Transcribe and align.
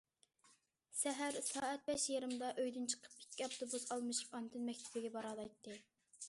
سەھەر 0.99 1.35
سائەت 1.49 1.83
بەش 1.89 2.05
يېرىمدا 2.13 2.49
ئۆيدىن 2.63 2.89
چىقىپ 2.95 3.21
ئىككى 3.25 3.47
ئاپتوبۇس 3.49 3.87
ئالمىشىپ 3.93 4.35
ئاندىن 4.41 4.67
مەكتىپىگە 4.73 5.15
بارالايتتى. 5.19 5.79